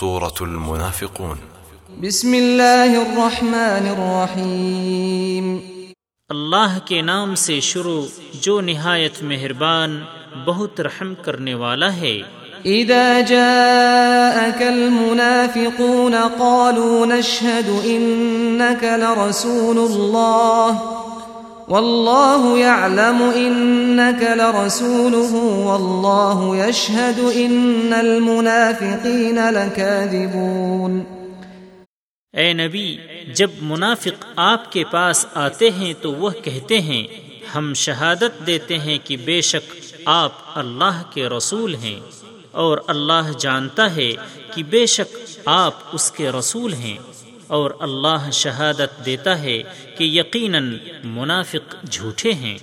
[0.00, 1.36] سورة المنافقون.
[2.00, 5.56] بسم اللہ الرحمن الرحیم۔
[6.28, 8.02] اللہ کے نام سے شروع
[8.40, 10.02] جو نہایت مہربان
[10.46, 12.18] بہت رحم کرنے والا ہے۔
[12.64, 21.07] اذا جاءك المنافقون قالوا نشهد انك لرسول الله
[21.70, 25.32] والله يعلم انك لرسوله
[25.64, 30.94] والله يشهد ان المنافقين لكاذبون
[32.34, 32.88] اے نبی،
[33.36, 37.04] جب منافق آپ کے پاس آتے ہیں تو وہ کہتے ہیں،
[37.54, 39.66] ہم شہادت دیتے ہیں کہ بے شک
[40.06, 41.98] آپ اللہ کے رسول ہیں،
[42.64, 44.10] اور اللہ جانتا ہے
[44.54, 45.16] کہ بے شک
[45.46, 46.96] آپ اس کے رسول ہیں۔
[47.48, 49.62] اور اللہ شہادت دیتا ہے
[49.98, 52.58] کہ یقیناً منافق جھوٹے ہیں۔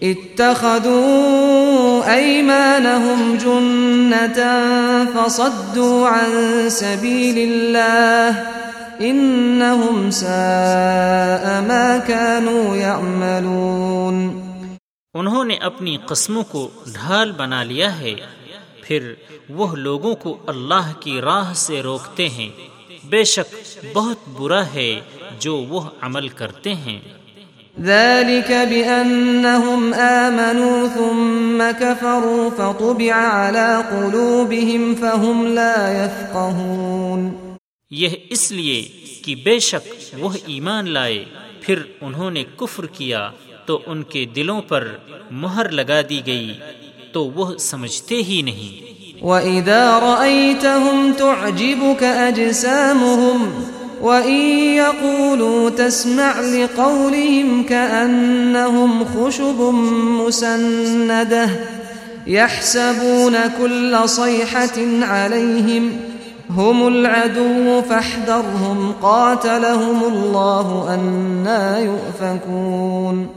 [0.00, 4.40] اتخذوا ايمانهم جنة
[5.14, 8.42] فصدوا عن سبيل الله
[8.98, 14.40] انهم ساء ما كانوا يعملون۔
[15.14, 18.14] انہوں نے اپنی قسموں کو ڈھال بنا لیا ہے۔
[18.82, 19.14] پھر
[19.48, 22.75] وہ لوگوں کو اللہ کی راہ سے روکتے ہیں۔
[23.10, 23.54] بے شک
[23.94, 25.00] بہت برا ہے
[25.38, 27.00] جو وہ عمل کرتے ہیں۔
[27.80, 37.30] ذلك بأنهم آمنوا ثم كفروا فطبع على قلوبهم فهم لا يفقهون۔
[37.90, 38.88] یہ اس لیے
[39.24, 41.24] کہ بے شک وہ ایمان لائے
[41.60, 43.30] پھر انہوں نے کفر کیا
[43.66, 44.96] تو ان کے دلوں پر
[45.30, 46.58] مہر لگا دی گئی
[47.12, 48.85] تو وہ سمجھتے ہی نہیں۔
[49.22, 53.52] وَإِذَا رَأَيْتَهُمْ تُعْجِبُكَ أَجْسَامُهُمْ
[54.02, 54.40] وَإِن
[54.76, 59.60] يَقُولُوا تَسْمَعْ لِقَوْلِهِمْ كَأَنَّهُمْ خُشُبٌ
[60.26, 61.48] مُسَنَّدَةٌ
[62.26, 66.16] يَحْسَبُونَ كُلَّ صَيْحَةٍ عَلَيْهِمْ
[66.50, 73.28] هم العدو فاحذرهم قاتلهم الله أنا يؤفكون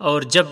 [0.00, 0.46] اور جب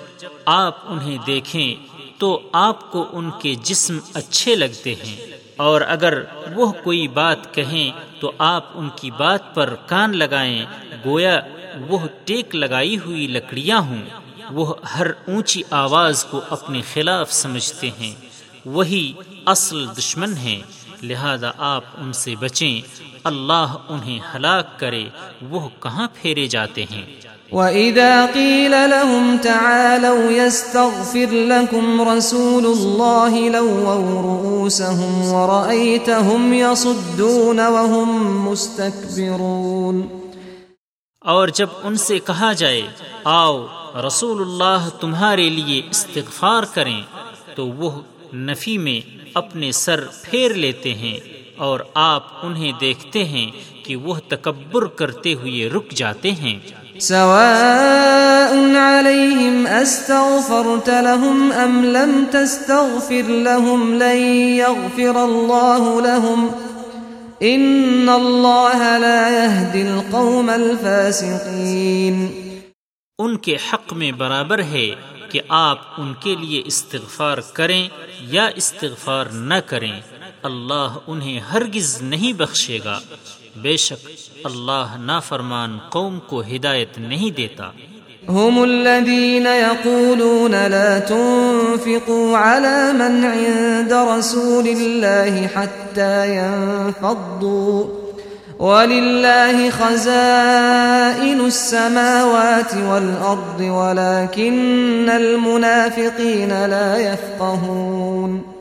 [0.47, 1.75] آپ انہیں دیکھیں
[2.23, 6.23] تو آپ کو ان کے جسم اچھے لگتے ہیں۔ اور اگر
[6.55, 10.65] وہ کوئی بات کہیں تو آپ ان کی بات پر کان لگائیں۔
[11.05, 11.41] گویا
[11.89, 14.03] وہ ٹیک لگائی ہوئی لکڑیاں ہوں۔
[14.51, 18.15] وہ ہر اونچی آواز کو اپنے خلاف سمجھتے ہیں۔
[18.65, 19.13] وہی
[19.47, 20.61] اصل دشمن ہیں۔
[21.03, 22.81] لہذا آپ ان سے بچیں۔
[23.25, 25.09] اللہ انہیں ہلاک کرے۔
[25.43, 35.33] وہ کہاں پھیرے جاتے ہیں؟ وَإِذَا قِيلَ لَهُمْ تَعَالَوْا يَسْتَغْفِرْ لَكُمْ رَسُولُ اللَّهِ لَوَّوْا رُؤُوسَهُمْ
[35.33, 40.01] وَرَأَيْتَهُمْ يَصُدُّونَ وَهُمْ مُسْتَكْبِرُونَ
[41.21, 42.83] اور جب ان سے کہا جائے،
[43.25, 43.67] آؤ،
[44.07, 47.03] رسول اللہ تمہارے لیے استغفار کریں،
[47.55, 47.91] تو وہ
[48.35, 51.21] نفی میں اپنے سر پھیر لیتے ہیں
[51.57, 53.51] اور آپ انہیں دیکھتے ہیں
[53.85, 63.31] کہ وہ تکبر کرتے ہوئے رک جاتے ہیں۔ سواء عليهم استغفرت لهم ام لم تستغفر
[63.47, 64.21] لهم لن
[64.59, 66.45] يغفر الله لهم
[67.43, 72.23] ان الله لا يهدي القوم الفاسقين
[73.19, 74.89] ان کے حق میں برابر ہے
[75.29, 77.83] کہ آپ ان کے لیے استغفار کریں
[78.21, 79.97] یا استغفار نہ کریں۔
[80.43, 83.01] اللہ انہیں ہرگز نہیں بخشے گا۔
[83.57, 84.09] بے شک
[84.45, 87.71] اللہ نافرمان قوم کو ہدایت نہیں دیتا۔
[88.29, 97.85] هم الذين يقولون لا تنفقوا على من عند رسول الله حتى ينفضوا
[98.59, 108.52] ولله خزائن السماوات والأرض ولكن المنافقين لا يفقهون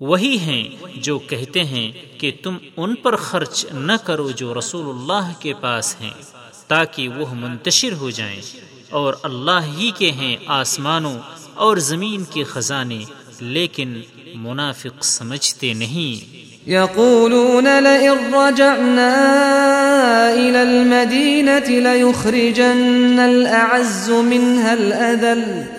[0.00, 5.32] وہی ہیں جو کہتے ہیں کہ تم ان پر خرچ نہ کرو جو رسول اللہ
[5.40, 6.10] کے پاس ہیں،
[6.68, 8.40] تاکہ وہ منتشر ہو جائیں۔
[8.90, 11.18] اور اللہ ہی کے ہیں آسمانوں
[11.54, 13.04] اور زمین کے خزانے،
[13.40, 14.00] لیکن
[14.34, 16.36] منافق سمجھتے نہیں۔
[16.68, 19.14] يقولون لئن رجعنا
[20.34, 25.77] إلى المدينة ليخرجن الأعز منها الأذل۔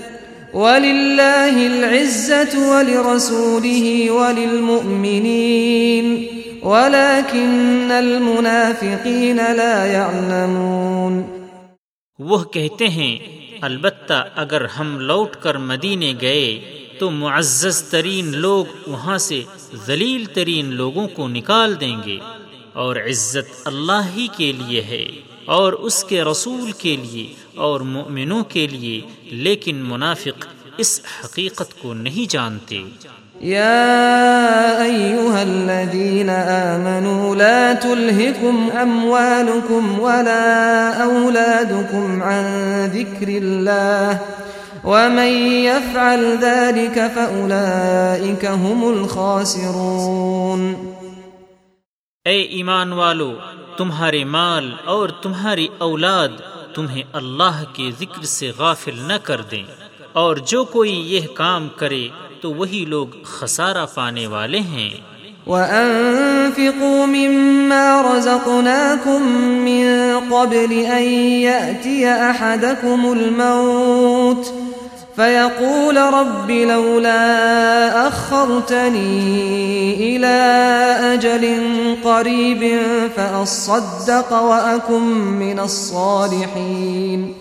[0.54, 6.06] ولله العزة ولرسوله وللمؤمنين
[6.64, 11.16] ولكن المنافقين لا يعلمون
[12.20, 13.14] وہ کہتے ہیں،
[13.62, 16.50] البتہ اگر ہم لوٹ کر مدینے گئے،
[17.00, 19.40] تو معزز ترین لوگ وہاں سے
[19.86, 22.20] ذلیل ترین لوگوں کو نکال دیں گے،
[22.74, 25.06] اور عزت اللہ ہی کے لیے ہے۔
[25.46, 30.48] اور اس کے رسول کے لیے اور مؤمنوں کے لیے لیکن منافق
[30.78, 32.84] اس حقیقت کو نہیں جانتے۔
[33.42, 42.44] يا أيها الذين آمنوا لا تلهكم أموالكم ولا أولادكم عن
[42.94, 44.18] ذكر الله
[44.84, 45.32] ومن
[45.64, 50.74] يفعل ذلك فأولئك هم الخاسرون۔
[52.26, 53.32] اے ایمان والو
[53.80, 56.30] تمہارے مال اور تمہاری اولاد
[56.74, 59.64] تمہیں اللہ کے ذکر سے غافل نہ کر دیں۔
[60.14, 62.08] اور جو کوئی یہ کام کرے
[62.42, 64.90] تو وہی لوگ خسارہ پانے والے ہیں۔
[65.48, 71.04] وأنفقوا مما رزقناكم من قبل أن
[71.42, 74.70] يأتي أحدكم الموت
[75.16, 79.08] فيقول رب لولا أخرتني
[79.96, 80.38] إلى
[81.14, 81.46] أجل
[82.04, 82.82] قريب
[83.16, 85.02] فأصدق وأكن
[85.40, 87.34] من الصالحين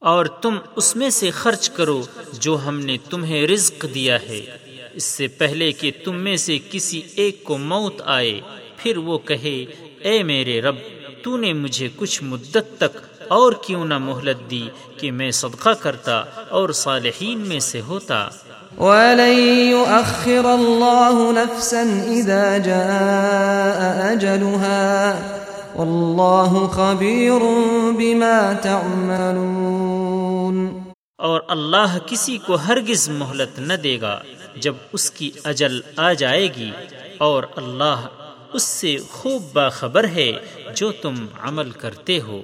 [0.00, 2.02] اور تم اس میں سے خرچ کرو
[2.32, 4.46] جو ہم نے تمہیں رزق دیا ہے۔
[4.94, 8.40] اس سے پہلے کہ تم میں سے کسی ایک کو موت آئے،
[8.76, 9.64] پھر وہ کہے،
[9.98, 10.76] اے میرے رب،
[11.22, 16.24] تو نے مجھے کچھ مدت تک اور کیوں نہ مہلت دی کہ میں صدقہ کرتا
[16.48, 18.28] اور صالحین میں سے ہوتا۔
[18.78, 25.20] ولن يؤخر الله نفسا إذا جاء أجلها
[25.74, 27.40] والله خبير
[27.98, 30.80] بما تعملون۔
[31.18, 34.20] اور اللہ کسی کو ہرگز مہلت نہ دے گا
[34.56, 36.70] جب اس کی اجل آ جائے گی
[37.18, 38.06] اور اللہ
[38.52, 40.32] اس سے خوب باخبر ہے
[40.76, 42.42] جو تم عمل کرتے ہو۔